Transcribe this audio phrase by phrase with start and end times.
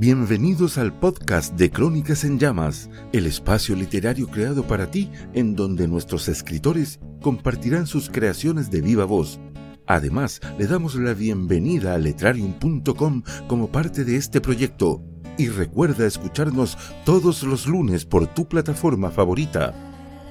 [0.00, 5.86] Bienvenidos al podcast de Crónicas en Llamas, el espacio literario creado para ti en donde
[5.88, 9.40] nuestros escritores compartirán sus creaciones de viva voz.
[9.86, 15.02] Además, le damos la bienvenida a letrarium.com como parte de este proyecto
[15.36, 19.74] y recuerda escucharnos todos los lunes por tu plataforma favorita.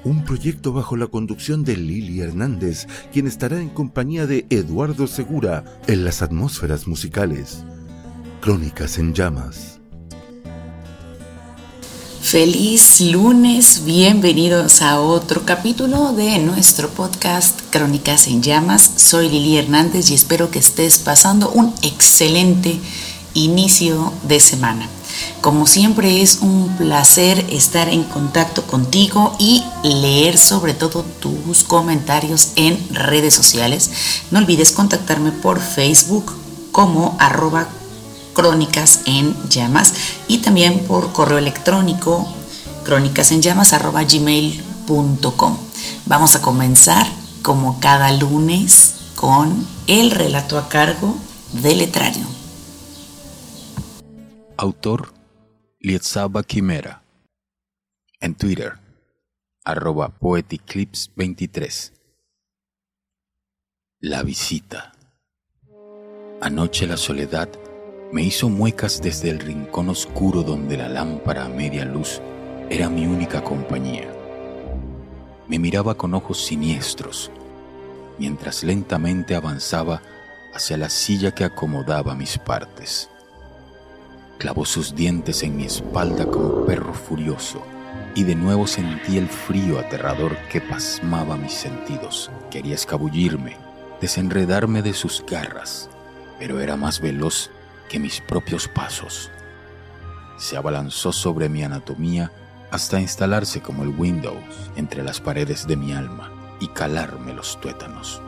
[0.02, 5.62] Un proyecto bajo la conducción de Lili Hernández, quien estará en compañía de Eduardo Segura
[5.86, 7.64] en las atmósferas musicales.
[8.40, 9.78] Crónicas en llamas.
[12.22, 18.92] Feliz lunes, bienvenidos a otro capítulo de nuestro podcast Crónicas en llamas.
[18.96, 22.80] Soy Lili Hernández y espero que estés pasando un excelente
[23.34, 24.88] inicio de semana.
[25.42, 32.52] Como siempre es un placer estar en contacto contigo y leer sobre todo tus comentarios
[32.56, 33.90] en redes sociales.
[34.30, 36.32] No olvides contactarme por Facebook
[36.72, 37.68] como arroba
[38.32, 39.94] Crónicas en Llamas
[40.28, 42.32] y también por correo electrónico
[42.84, 45.58] crónicasenllamas.gmail.com.
[46.06, 47.06] Vamos a comenzar
[47.42, 51.16] como cada lunes con el relato a cargo
[51.52, 52.26] del letrario.
[54.56, 55.14] Autor
[55.78, 57.02] Lietzaba Quimera.
[58.20, 58.78] En Twitter,
[59.64, 61.92] arroba poeticlips23.
[64.00, 64.92] La visita.
[66.42, 67.50] Anoche la soledad
[68.12, 72.20] me hizo muecas desde el rincón oscuro donde la lámpara a media luz
[72.68, 74.12] era mi única compañía.
[75.46, 77.30] Me miraba con ojos siniestros,
[78.18, 80.02] mientras lentamente avanzaba
[80.52, 83.08] hacia la silla que acomodaba mis partes.
[84.38, 87.62] Clavó sus dientes en mi espalda como perro furioso
[88.16, 92.30] y de nuevo sentí el frío aterrador que pasmaba mis sentidos.
[92.50, 93.56] Quería escabullirme,
[94.00, 95.88] desenredarme de sus garras,
[96.40, 97.50] pero era más veloz
[97.90, 99.30] que mis propios pasos.
[100.38, 102.32] Se abalanzó sobre mi anatomía
[102.70, 108.22] hasta instalarse como el Windows entre las paredes de mi alma y calarme los tuétanos.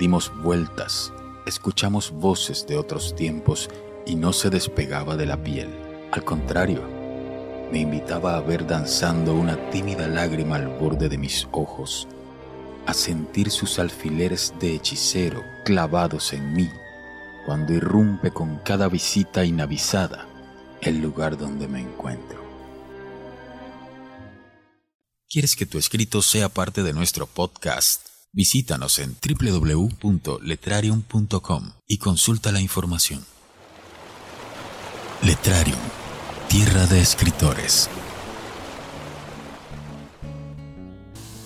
[0.00, 1.12] Dimos vueltas,
[1.46, 3.70] escuchamos voces de otros tiempos
[4.04, 5.68] y no se despegaba de la piel.
[6.10, 6.82] Al contrario,
[7.70, 12.08] me invitaba a ver danzando una tímida lágrima al borde de mis ojos,
[12.86, 16.68] a sentir sus alfileres de hechicero clavados en mí
[17.44, 20.28] cuando irrumpe con cada visita inavisada
[20.80, 22.42] el lugar donde me encuentro.
[25.28, 28.06] ¿Quieres que tu escrito sea parte de nuestro podcast?
[28.32, 33.24] Visítanos en www.letrarium.com y consulta la información.
[35.22, 35.78] Letrarium,
[36.48, 37.88] tierra de escritores.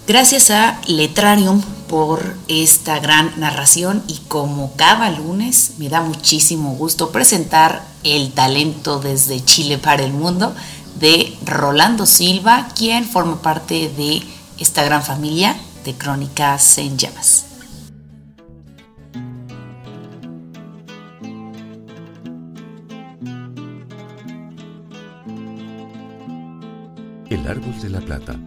[0.07, 7.11] Gracias a Letrarium por esta gran narración y como cada lunes me da muchísimo gusto
[7.11, 10.55] presentar el talento desde Chile para el mundo
[11.01, 14.23] de Rolando Silva, quien forma parte de
[14.59, 17.47] esta gran familia de Crónicas en Llamas.
[27.31, 28.39] El árbol de la plata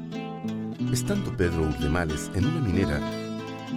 [0.91, 2.99] Estando Pedro Urdemales en una minera,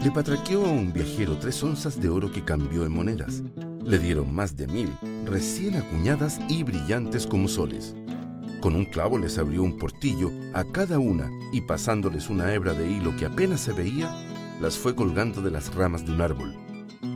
[0.02, 3.42] le patraqueó a un viajero tres onzas de oro que cambió en monedas.
[3.82, 4.90] Le dieron más de mil,
[5.24, 7.94] recién acuñadas y brillantes como soles.
[8.60, 12.90] Con un clavo les abrió un portillo a cada una y pasándoles una hebra de
[12.90, 14.10] hilo que apenas se veía,
[14.60, 16.54] las fue colgando de las ramas de un árbol.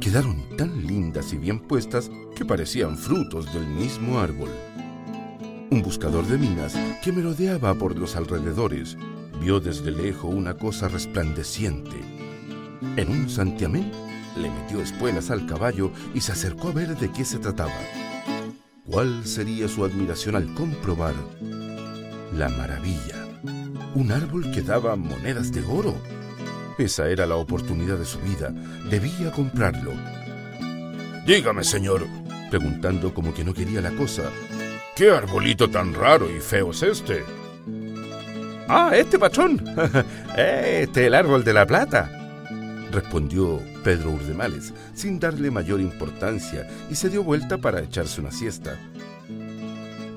[0.01, 4.51] Quedaron tan lindas y bien puestas que parecían frutos del mismo árbol.
[5.71, 8.97] Un buscador de minas que merodeaba por los alrededores
[9.41, 12.18] vio desde lejos una cosa resplandeciente.
[12.97, 13.91] En un santiamén
[14.37, 17.73] le metió espuelas al caballo y se acercó a ver de qué se trataba.
[18.87, 21.15] ¿Cuál sería su admiración al comprobar
[22.33, 23.27] la maravilla?
[23.95, 25.95] Un árbol que daba monedas de oro.
[26.79, 28.51] Esa era la oportunidad de su vida.
[28.89, 29.93] Debía comprarlo.
[31.27, 32.07] Dígame, señor,
[32.51, 34.23] preguntando como que no quería la cosa.
[34.95, 37.25] ¿Qué arbolito tan raro y feo es este?
[38.69, 39.65] Ah, este patrón.
[40.37, 42.18] este es el árbol de la plata.
[42.91, 48.79] Respondió Pedro Urdemales, sin darle mayor importancia, y se dio vuelta para echarse una siesta.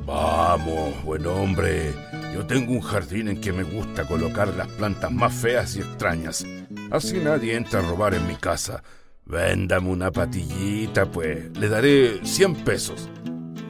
[0.06, 1.94] Vamos, buen hombre.
[2.34, 6.46] Yo tengo un jardín en que me gusta colocar las plantas más feas y extrañas.
[6.90, 8.84] Así nadie entra a robar en mi casa.
[9.26, 11.56] Véndame una patillita, pues.
[11.58, 13.10] Le daré 100 pesos.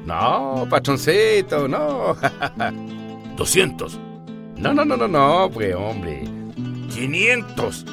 [0.05, 2.15] No, patroncito, no.
[3.35, 3.99] 200.
[4.57, 6.23] No, no, no, no, no, pues hombre.
[6.93, 7.85] 500.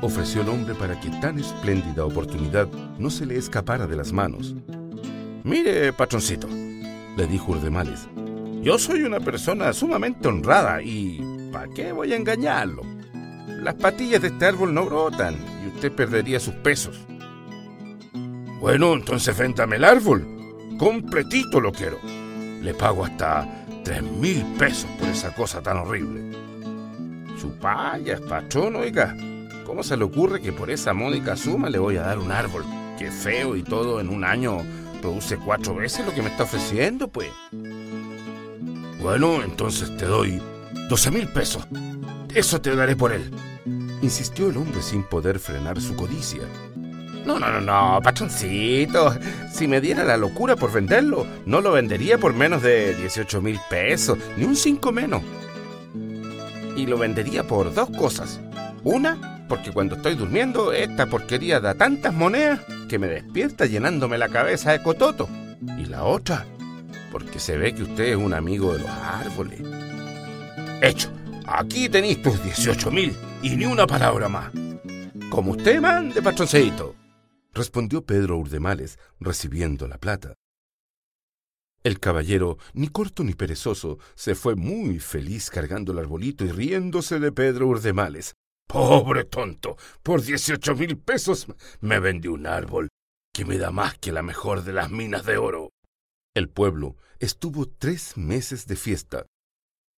[0.00, 2.68] Ofreció el hombre para que tan espléndida oportunidad
[2.98, 4.54] no se le escapara de las manos.
[5.42, 6.48] Mire, patroncito,
[7.16, 8.06] le dijo Urdemales.
[8.62, 11.20] Yo soy una persona sumamente honrada y
[11.52, 12.82] ¿para qué voy a engañarlo?
[13.46, 16.96] Las patillas de este árbol no brotan y usted perdería sus pesos.
[18.60, 20.24] Bueno, entonces véndame el árbol.
[20.78, 21.98] Completito lo quiero.
[22.62, 23.48] Le pago hasta
[23.82, 26.36] tres mil pesos por esa cosa tan horrible.
[27.40, 29.16] Chupayas, patrón, oiga.
[29.68, 32.64] ¿Cómo se le ocurre que por esa módica suma le voy a dar un árbol?
[32.98, 34.62] Que feo y todo en un año
[35.02, 37.28] produce cuatro veces lo que me está ofreciendo, pues.
[39.02, 40.40] Bueno, entonces te doy
[40.88, 41.68] doce mil pesos.
[42.34, 43.30] Eso te daré por él.
[44.00, 46.44] Insistió el hombre sin poder frenar su codicia.
[47.26, 49.14] No, no, no, no, patroncito.
[49.52, 53.60] Si me diera la locura por venderlo, no lo vendería por menos de 18 mil
[53.68, 55.20] pesos, ni un cinco menos.
[56.74, 58.40] Y lo vendería por dos cosas.
[58.82, 64.28] Una, porque cuando estoy durmiendo, esta porquería da tantas monedas que me despierta llenándome la
[64.28, 65.28] cabeza de cototo.
[65.78, 66.46] Y la otra,
[67.10, 69.60] porque se ve que usted es un amigo de los árboles.
[70.80, 71.10] Hecho,
[71.46, 74.52] aquí tenéis tus 18 mil y ni una palabra más.
[75.30, 76.94] Como usted mande, patroncito,
[77.52, 80.34] respondió Pedro Urdemales, recibiendo la plata.
[81.84, 87.18] El caballero, ni corto ni perezoso, se fue muy feliz cargando el arbolito y riéndose
[87.18, 88.34] de Pedro Urdemales.
[88.68, 91.46] Pobre tonto, por dieciocho mil pesos
[91.80, 92.88] me vendió un árbol
[93.32, 95.70] que me da más que la mejor de las minas de oro.
[96.34, 99.26] El pueblo estuvo tres meses de fiesta,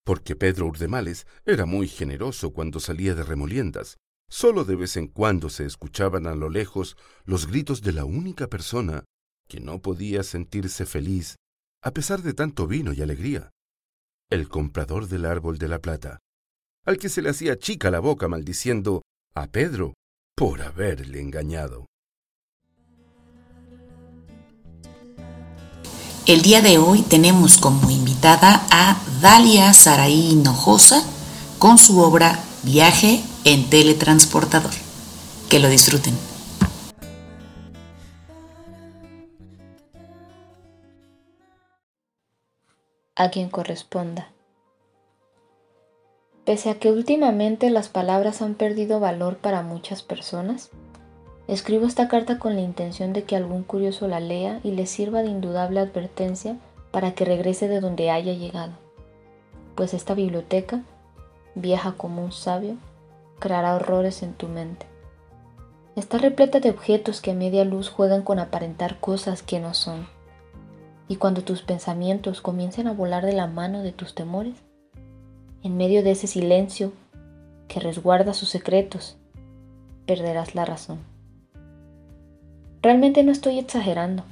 [0.05, 3.97] porque Pedro Urdemales era muy generoso cuando salía de remoliendas.
[4.31, 8.47] Solo de vez en cuando se escuchaban a lo lejos los gritos de la única
[8.47, 9.05] persona
[9.49, 11.35] que no podía sentirse feliz
[11.83, 13.51] a pesar de tanto vino y alegría,
[14.31, 16.21] el comprador del árbol de la plata,
[16.85, 19.03] al que se le hacía chica la boca maldiciendo
[19.35, 19.95] a Pedro
[20.35, 21.87] por haberle engañado.
[26.27, 31.03] El día de hoy tenemos como invitada a Dalia Saraí Hinojosa
[31.59, 34.71] con su obra Viaje en Teletransportador.
[35.49, 36.15] Que lo disfruten.
[43.17, 44.31] A quien corresponda.
[46.51, 50.71] Pese a que últimamente las palabras han perdido valor para muchas personas,
[51.47, 55.23] escribo esta carta con la intención de que algún curioso la lea y le sirva
[55.23, 56.57] de indudable advertencia
[56.91, 58.73] para que regrese de donde haya llegado,
[59.77, 60.83] pues esta biblioteca,
[61.55, 62.75] vieja como un sabio,
[63.39, 64.87] creará horrores en tu mente.
[65.95, 70.09] Está repleta de objetos que a media luz juegan con aparentar cosas que no son.
[71.07, 74.57] Y cuando tus pensamientos comiencen a volar de la mano de tus temores,
[75.63, 76.93] en medio de ese silencio
[77.69, 79.17] que resguarda sus secretos,
[80.07, 80.99] perderás la razón.
[82.83, 84.25] Realmente no estoy exagerando.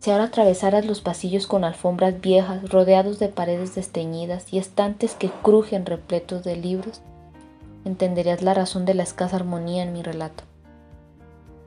[0.00, 5.30] Si ahora atravesaras los pasillos con alfombras viejas, rodeados de paredes desteñidas y estantes que
[5.30, 7.00] crujen repletos de libros,
[7.84, 10.42] entenderías la razón de la escasa armonía en mi relato.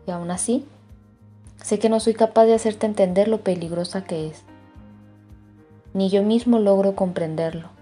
[0.05, 0.65] Y aún así,
[1.63, 4.43] sé que no soy capaz de hacerte entender lo peligrosa que es.
[5.93, 7.78] Ni yo mismo logro comprenderlo.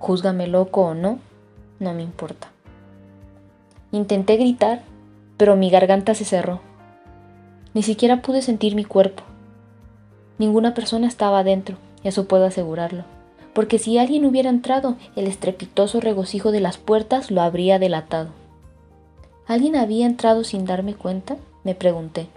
[0.00, 1.18] Júzgame loco o no,
[1.78, 2.48] no me importa.
[3.92, 4.80] Intenté gritar,
[5.36, 6.62] pero mi garganta se cerró.
[7.74, 9.22] Ni siquiera pude sentir mi cuerpo.
[10.38, 13.04] Ninguna persona estaba adentro, eso puedo asegurarlo,
[13.52, 18.30] porque si alguien hubiera entrado, el estrepitoso regocijo de las puertas lo habría delatado.
[19.46, 21.36] ¿Alguien había entrado sin darme cuenta?
[21.62, 22.28] me pregunté,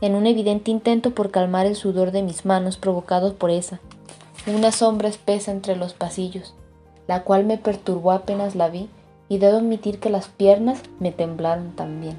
[0.00, 3.80] en un evidente intento por calmar el sudor de mis manos provocados por esa,
[4.46, 6.54] una sombra espesa entre los pasillos
[7.06, 8.88] la cual me perturbó apenas la vi
[9.28, 12.16] y debo admitir que las piernas me temblaron también.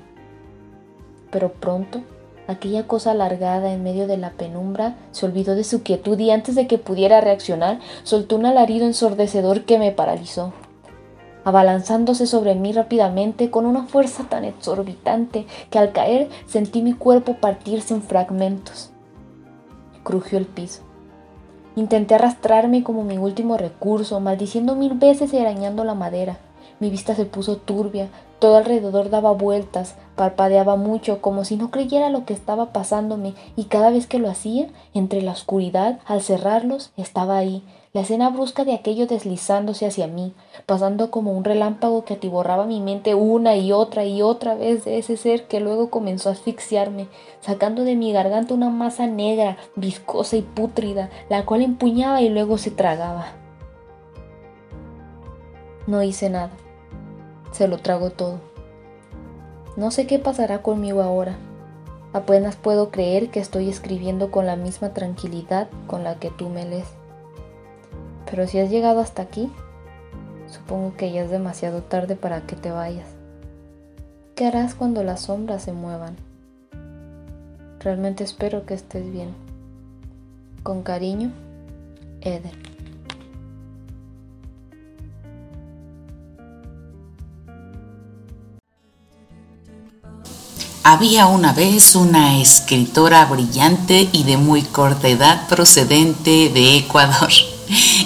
[1.31, 2.01] Pero pronto,
[2.47, 6.55] aquella cosa alargada en medio de la penumbra se olvidó de su quietud y antes
[6.55, 10.53] de que pudiera reaccionar, soltó un alarido ensordecedor que me paralizó.
[11.43, 17.35] Abalanzándose sobre mí rápidamente con una fuerza tan exorbitante que al caer sentí mi cuerpo
[17.35, 18.89] partirse en fragmentos.
[20.03, 20.81] Crujió el piso.
[21.75, 26.37] Intenté arrastrarme como mi último recurso, maldiciendo mil veces y arañando la madera.
[26.79, 32.09] Mi vista se puso turbia, todo alrededor daba vueltas, parpadeaba mucho, como si no creyera
[32.09, 36.91] lo que estaba pasándome, y cada vez que lo hacía, entre la oscuridad, al cerrarlos,
[36.97, 37.63] estaba ahí,
[37.95, 40.33] la escena brusca de aquello deslizándose hacia mí,
[40.65, 44.97] pasando como un relámpago que atiborraba mi mente una y otra y otra vez de
[44.97, 47.07] ese ser que luego comenzó a asfixiarme,
[47.39, 52.57] sacando de mi garganta una masa negra, viscosa y pútrida, la cual empuñaba y luego
[52.57, 53.27] se tragaba.
[55.87, 56.51] No hice nada.
[57.53, 58.41] Se lo trago todo.
[59.77, 61.37] No sé qué pasará conmigo ahora.
[62.11, 66.65] Apenas puedo creer que estoy escribiendo con la misma tranquilidad con la que tú me
[66.65, 66.87] lees.
[68.35, 69.49] Pero si has llegado hasta aquí,
[70.51, 73.07] supongo que ya es demasiado tarde para que te vayas.
[74.35, 76.17] ¿Qué harás cuando las sombras se muevan?
[77.79, 79.29] Realmente espero que estés bien.
[80.63, 81.31] Con cariño,
[82.19, 82.51] Eder.
[90.83, 97.31] Había una vez una escritora brillante y de muy corta edad procedente de Ecuador.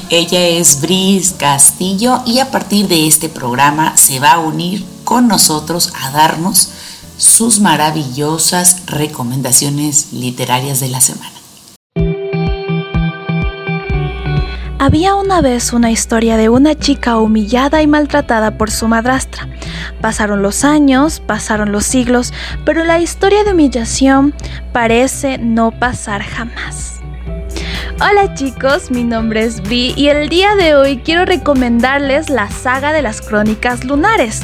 [0.09, 5.27] Ella es Bris Castillo y a partir de este programa se va a unir con
[5.27, 6.71] nosotros a darnos
[7.17, 11.39] sus maravillosas recomendaciones literarias de la semana.
[14.81, 19.49] Había una vez una historia de una chica humillada y maltratada por su madrastra.
[19.99, 22.33] Pasaron los años, pasaron los siglos,
[22.65, 24.33] pero la historia de humillación
[24.71, 27.01] parece no pasar jamás.
[28.01, 32.93] Hola chicos, mi nombre es Bri y el día de hoy quiero recomendarles la saga
[32.93, 34.41] de las crónicas lunares.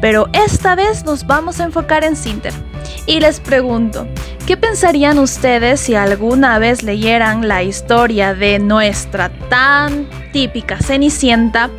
[0.00, 2.52] Pero esta vez nos vamos a enfocar en Cinder.
[3.06, 4.08] Y les pregunto,
[4.48, 11.70] ¿qué pensarían ustedes si alguna vez leyeran la historia de nuestra tan típica Cenicienta,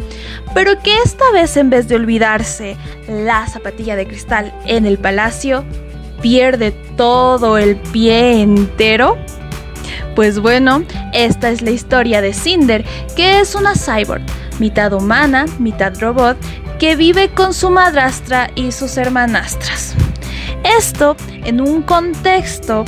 [0.53, 2.77] pero que esta vez en vez de olvidarse
[3.09, 5.65] la zapatilla de cristal en el palacio,
[6.21, 9.17] pierde todo el pie entero?
[10.19, 10.83] Pues bueno,
[11.13, 12.83] esta es la historia de Cinder,
[13.15, 14.21] que es una cyborg,
[14.59, 16.35] mitad humana, mitad robot,
[16.77, 19.95] que vive con su madrastra y sus hermanastras.
[20.77, 22.83] Esto en un contexto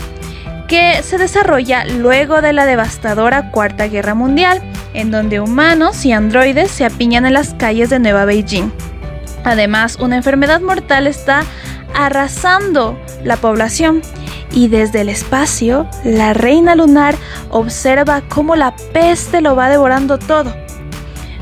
[0.67, 4.61] que se desarrolla luego de la devastadora Cuarta Guerra Mundial,
[4.93, 8.73] en donde humanos y androides se apiñan en las calles de Nueva Beijing.
[9.45, 11.45] Además, una enfermedad mortal está
[11.93, 14.01] arrasando la población
[14.53, 17.15] y desde el espacio, la reina lunar
[17.49, 20.53] observa cómo la peste lo va devorando todo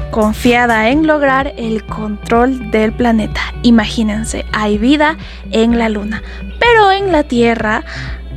[0.09, 3.41] confiada en lograr el control del planeta.
[3.61, 5.17] Imagínense, hay vida
[5.51, 6.23] en la luna,
[6.59, 7.83] pero en la Tierra,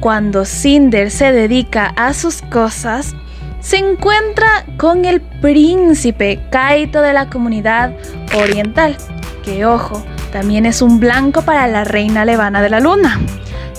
[0.00, 3.14] cuando Cinder se dedica a sus cosas,
[3.60, 7.94] se encuentra con el príncipe Kaito de la comunidad
[8.36, 8.96] oriental,
[9.44, 13.20] que ojo, también es un blanco para la reina levana de la luna.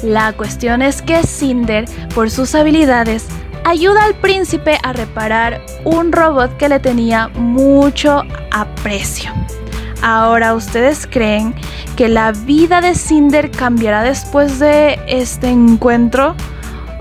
[0.03, 3.25] La cuestión es que Cinder, por sus habilidades,
[3.63, 9.31] ayuda al príncipe a reparar un robot que le tenía mucho aprecio.
[10.01, 11.55] Ahora, ¿ustedes creen
[11.95, 16.35] que la vida de Cinder cambiará después de este encuentro?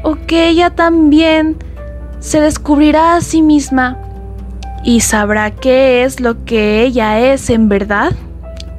[0.04, 1.56] ¿O que ella también
[2.20, 3.98] se descubrirá a sí misma
[4.84, 8.12] y sabrá qué es lo que ella es en verdad?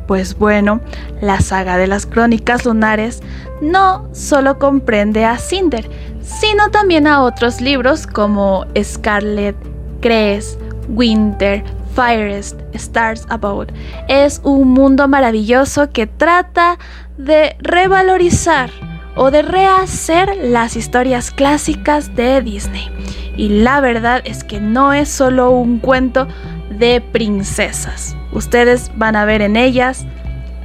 [0.08, 0.80] Pues bueno,
[1.22, 3.22] la saga de las crónicas lunares
[3.64, 5.90] no solo comprende a Cinder,
[6.22, 9.56] sino también a otros libros como Scarlet,
[10.02, 10.58] Cress,
[10.90, 11.64] Winter,
[11.96, 13.72] Firest, Stars About.
[14.08, 16.78] Es un mundo maravilloso que trata
[17.18, 18.70] de revalorizar
[19.16, 22.90] o de rehacer las historias clásicas de Disney.
[23.38, 26.28] Y la verdad es que no es solo un cuento
[26.70, 28.16] de princesas.
[28.32, 30.06] Ustedes van a ver en ellas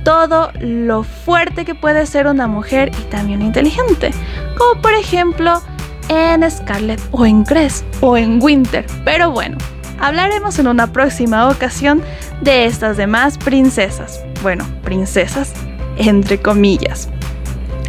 [0.04, 4.12] todo lo fuerte que puede ser una mujer y también inteligente,
[4.56, 5.62] como por ejemplo
[6.08, 8.86] en Scarlet o en Cress o en Winter.
[9.04, 9.58] Pero bueno,
[10.00, 12.02] hablaremos en una próxima ocasión
[12.40, 14.22] de estas demás princesas.
[14.42, 15.52] Bueno, princesas
[15.98, 17.08] entre comillas.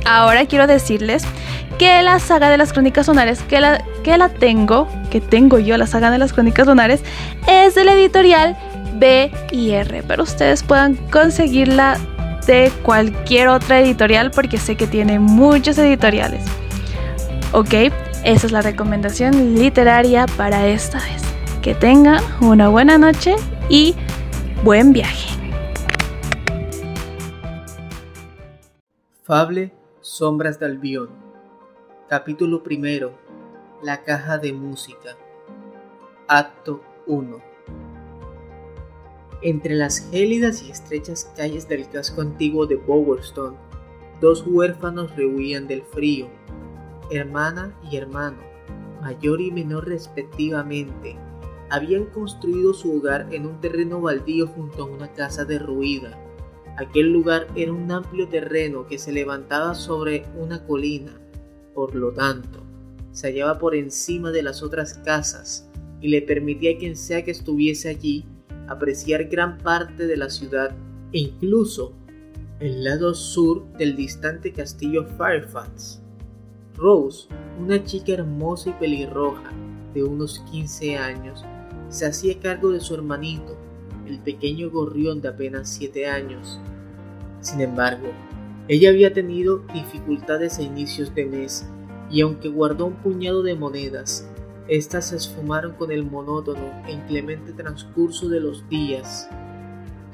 [0.05, 1.23] Ahora quiero decirles
[1.77, 5.77] que la saga de las crónicas lunares, que la, que la tengo, que tengo yo,
[5.77, 7.01] la saga de las crónicas lunares,
[7.47, 8.57] es de editorial
[8.99, 11.97] B y R, pero ustedes puedan conseguirla
[12.45, 16.43] de cualquier otra editorial porque sé que tiene muchos editoriales.
[17.53, 17.73] Ok,
[18.23, 21.23] esa es la recomendación literaria para esta vez.
[21.61, 23.35] Que tengan una buena noche
[23.69, 23.95] y
[24.63, 25.29] buen viaje.
[29.23, 31.09] Fable Sombras de Albión
[32.07, 33.19] Capítulo primero
[33.83, 35.17] La caja de música
[36.27, 37.48] Acto 1
[39.41, 43.57] Entre las gélidas y estrechas calles del casco antiguo de Bowerstone,
[44.19, 46.27] dos huérfanos rehuían del frío
[47.11, 48.37] hermana y hermano,
[49.01, 51.15] mayor y menor respectivamente,
[51.69, 56.17] habían construido su hogar en un terreno baldío junto a una casa derruida.
[56.77, 61.19] Aquel lugar era un amplio terreno que se levantaba sobre una colina,
[61.73, 62.63] por lo tanto,
[63.11, 65.69] se hallaba por encima de las otras casas
[65.99, 68.25] y le permitía a quien sea que estuviese allí
[68.69, 70.71] apreciar gran parte de la ciudad
[71.11, 71.93] e incluso
[72.59, 76.01] el lado sur del distante castillo Fairfax
[76.75, 77.27] Rose,
[77.59, 79.51] una chica hermosa y pelirroja
[79.93, 81.43] de unos 15 años,
[81.89, 83.57] se hacía cargo de su hermanito,
[84.07, 86.59] el pequeño gorrión de apenas 7 años.
[87.41, 88.07] Sin embargo,
[88.67, 91.67] ella había tenido dificultades a inicios de mes
[92.11, 94.29] y aunque guardó un puñado de monedas,
[94.69, 99.27] éstas se esfumaron con el monótono e inclemente transcurso de los días,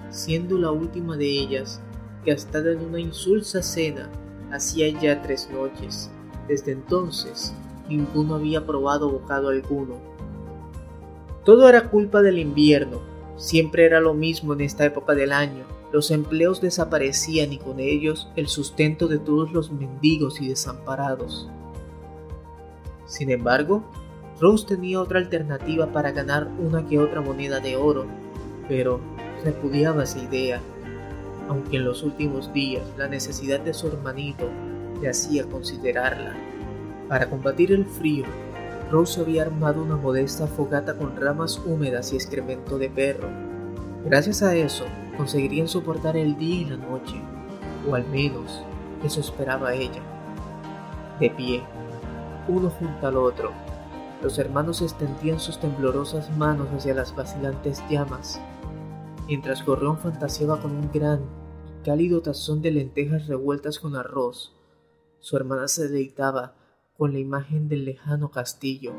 [0.09, 1.81] siendo la última de ellas
[2.25, 4.09] gastada en una insulsa cena
[4.51, 6.09] hacía ya tres noches.
[6.47, 7.53] Desde entonces,
[7.89, 9.95] ninguno había probado bocado alguno.
[11.43, 13.01] Todo era culpa del invierno,
[13.35, 15.65] siempre era lo mismo en esta época del año.
[15.91, 21.49] Los empleos desaparecían y con ellos el sustento de todos los mendigos y desamparados.
[23.05, 23.83] Sin embargo,
[24.39, 28.05] Rose tenía otra alternativa para ganar una que otra moneda de oro,
[28.67, 28.99] pero
[29.43, 30.59] repudiaba esa idea,
[31.47, 34.49] aunque en los últimos días la necesidad de su hermanito
[35.01, 36.33] le hacía considerarla.
[37.07, 38.25] Para combatir el frío,
[38.91, 43.29] Rose había armado una modesta fogata con ramas húmedas y excremento de perro.
[44.03, 44.83] Gracias a eso,
[45.15, 47.15] conseguirían soportar el día y la noche,
[47.89, 48.63] o al menos
[49.03, 50.01] eso esperaba ella.
[51.19, 51.63] De pie,
[52.47, 53.51] uno junto al otro,
[54.25, 58.41] los hermanos extendían sus temblorosas manos hacia las vacilantes llamas,
[59.27, 61.21] mientras Gorrión fantaseaba con un gran
[61.67, 64.51] y cálido tazón de lentejas revueltas con arroz.
[65.19, 66.55] Su hermana se deleitaba
[66.97, 68.93] con la imagen del lejano castillo.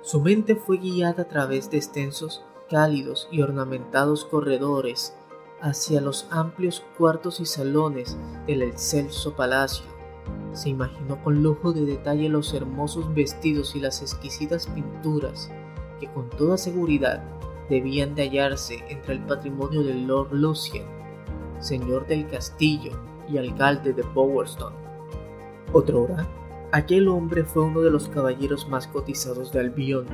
[0.00, 5.14] Su mente fue guiada a través de extensos, cálidos y ornamentados corredores
[5.60, 8.16] hacia los amplios cuartos y salones
[8.46, 9.84] del excelso palacio.
[10.52, 15.50] Se imaginó con lujo de detalle los hermosos vestidos y las exquisitas pinturas
[16.00, 17.22] que con toda seguridad
[17.68, 20.84] debían de hallarse entre el patrimonio del Lord Lucien,
[21.58, 22.92] señor del castillo
[23.28, 24.76] y alcalde de Bowerstone.
[25.72, 26.28] Otrora,
[26.72, 30.06] aquel hombre fue uno de los caballeros más cotizados de Albion,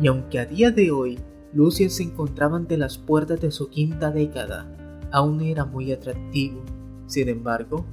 [0.00, 1.18] y aunque a día de hoy
[1.52, 4.70] Lucien se encontraba ante las puertas de su quinta década,
[5.10, 6.62] aún era muy atractivo.
[7.06, 7.86] Sin embargo,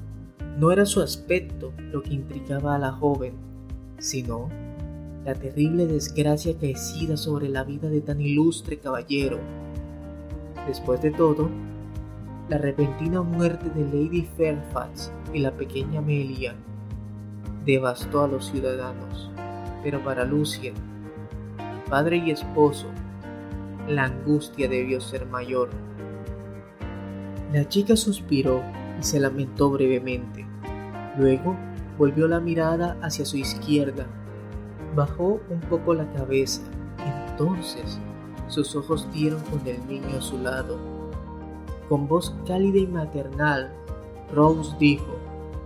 [0.58, 3.34] no era su aspecto lo que intrigaba a la joven,
[4.00, 4.50] sino
[5.26, 9.40] la terrible desgracia caecida sobre la vida de tan ilustre caballero.
[10.68, 11.50] Después de todo,
[12.48, 16.56] la repentina muerte de Lady Fairfax y la pequeña Amelia
[17.66, 19.32] devastó a los ciudadanos,
[19.84, 20.76] pero para Lucien,
[21.90, 22.88] padre y esposo,
[23.88, 25.70] la angustia debió ser mayor.
[27.52, 28.62] La chica suspiró
[29.00, 30.46] y se lamentó brevemente.
[31.18, 31.56] Luego
[31.98, 34.06] volvió la mirada hacia su izquierda
[34.96, 36.62] Bajó un poco la cabeza.
[37.30, 38.00] Entonces
[38.48, 40.78] sus ojos dieron con el niño a su lado.
[41.90, 43.74] Con voz cálida y maternal,
[44.34, 45.14] Rose dijo,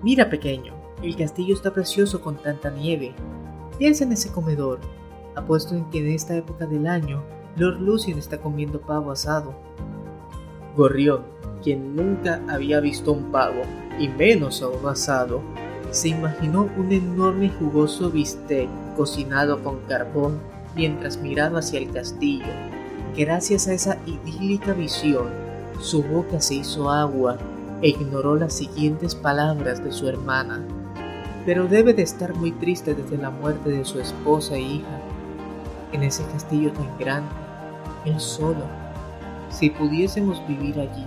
[0.02, 3.14] Mira pequeño, el castillo está precioso con tanta nieve.
[3.78, 4.80] Piensa en ese comedor.
[5.36, 7.24] Apuesto en que en esta época del año
[7.56, 9.54] Lord Lucien está comiendo pavo asado.
[10.76, 11.24] Gorrión,
[11.64, 13.62] quien nunca había visto un pavo,
[14.00, 15.42] y menos a un asado,
[15.92, 20.40] se imaginó un enorme y jugoso bistec cocinado con carbón
[20.76, 22.54] mientras miraba hacia el castillo.
[23.18, 25.28] Gracias a esa idílica visión,
[25.82, 27.38] su boca se hizo agua
[27.82, 30.64] e ignoró las siguientes palabras de su hermana.
[31.46, 35.02] Pero debe de estar muy triste desde la muerte de su esposa e hija.
[35.92, 37.32] En ese castillo tan grande,
[38.06, 38.64] él solo.
[39.50, 41.06] Si pudiésemos vivir allí,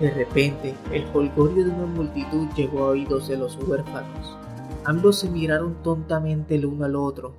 [0.00, 4.36] de repente, el holgorio de una multitud llegó a oídos de los huérfanos.
[4.84, 7.34] Ambos se miraron tontamente el uno al otro,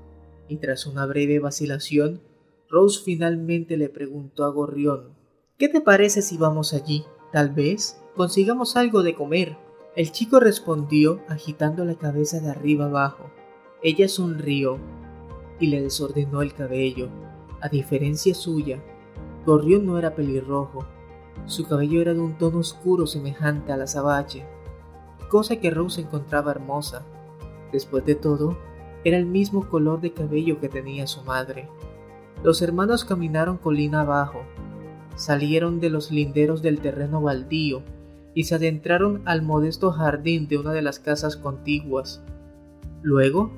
[0.48, 2.22] y tras una breve vacilación,
[2.70, 5.16] Rose finalmente le preguntó a Gorrión
[5.58, 7.06] ¿Qué te parece si vamos allí?
[7.32, 9.58] Tal vez consigamos algo de comer.
[9.96, 13.32] El chico respondió agitando la cabeza de arriba abajo.
[13.82, 14.78] Ella sonrió
[15.60, 17.10] y le desordenó el cabello.
[17.62, 18.84] A diferencia suya,
[19.46, 20.86] Gorrión no era pelirrojo,
[21.46, 24.46] su cabello era de un tono oscuro semejante al azabache,
[25.30, 27.04] cosa que Rose encontraba hermosa.
[27.72, 28.58] Después de todo,
[29.04, 31.70] era el mismo color de cabello que tenía su madre.
[32.44, 34.42] Los hermanos caminaron colina abajo,
[35.16, 37.84] salieron de los linderos del terreno baldío
[38.34, 42.22] y se adentraron al modesto jardín de una de las casas contiguas.
[43.02, 43.52] Luego,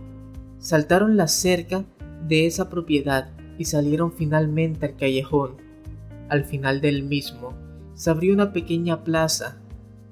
[0.60, 1.86] saltaron la cerca
[2.28, 5.56] de esa propiedad y salieron finalmente al callejón.
[6.30, 7.54] Al final del mismo,
[7.98, 9.58] se abrió una pequeña plaza.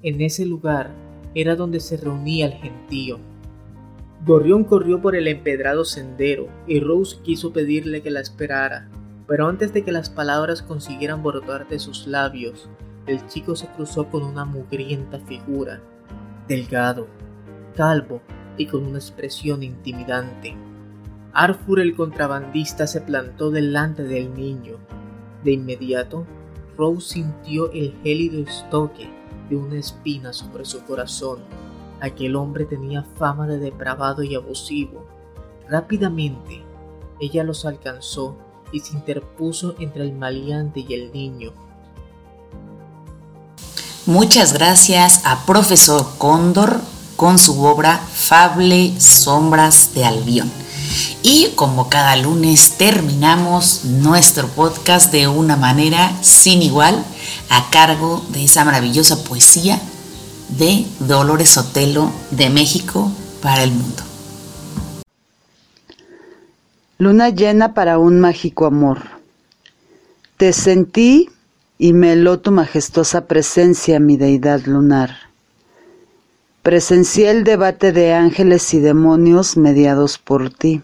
[0.01, 0.89] En ese lugar
[1.35, 3.19] era donde se reunía el gentío.
[4.25, 8.89] Gorrión corrió por el empedrado sendero y Rose quiso pedirle que la esperara,
[9.27, 12.67] pero antes de que las palabras consiguieran brotar de sus labios,
[13.05, 15.79] el chico se cruzó con una mugrienta figura,
[16.47, 17.07] delgado,
[17.75, 18.19] calvo
[18.57, 20.55] y con una expresión intimidante.
[21.33, 24.77] Arthur el contrabandista se plantó delante del niño.
[25.43, 26.25] De inmediato,
[26.77, 29.09] Rose sintió el gélido estoque
[29.49, 31.39] de una espina sobre su corazón.
[32.01, 35.05] Aquel hombre tenía fama de depravado y abusivo.
[35.69, 36.63] Rápidamente,
[37.19, 38.37] ella los alcanzó
[38.71, 41.53] y se interpuso entre el maleante y el niño.
[44.05, 46.79] Muchas gracias a Profesor Cóndor
[47.15, 50.64] con su obra Fable Sombras de Albión.
[51.23, 57.03] Y como cada lunes terminamos nuestro podcast de una manera sin igual
[57.49, 59.79] a cargo de esa maravillosa poesía
[60.49, 64.03] de Dolores Sotelo de México para el mundo.
[66.97, 69.01] Luna llena para un mágico amor.
[70.37, 71.29] Te sentí
[71.77, 75.24] y me heló tu majestuosa presencia, mi deidad lunar.
[76.65, 80.81] Presencié el debate de ángeles y demonios mediados por ti.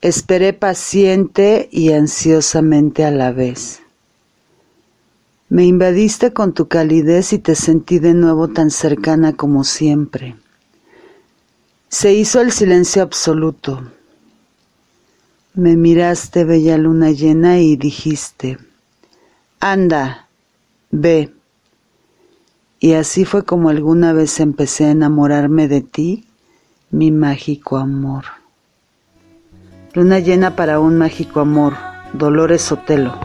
[0.00, 3.82] Esperé paciente y ansiosamente a la vez.
[5.48, 10.34] Me invadiste con tu calidez y te sentí de nuevo tan cercana como siempre.
[11.88, 13.88] Se hizo el silencio absoluto.
[15.54, 18.58] Me miraste, bella luna llena, y dijiste,
[19.60, 20.26] anda,
[20.90, 21.35] ve.
[22.86, 26.24] Y así fue como alguna vez empecé a enamorarme de ti,
[26.92, 28.26] mi mágico amor.
[29.92, 31.76] Luna llena para un mágico amor,
[32.12, 33.18] Dolores Sotelo.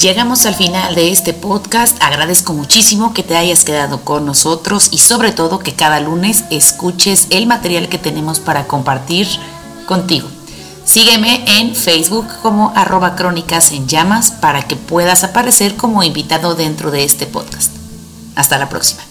[0.00, 1.96] Llegamos al final de este podcast.
[2.02, 7.28] Agradezco muchísimo que te hayas quedado con nosotros y sobre todo que cada lunes escuches
[7.30, 9.28] el material que tenemos para compartir
[9.86, 10.26] contigo.
[10.84, 16.90] Sígueme en Facebook como arroba crónicas en llamas para que puedas aparecer como invitado dentro
[16.90, 17.81] de este podcast.
[18.34, 19.02] Hasta la próxima.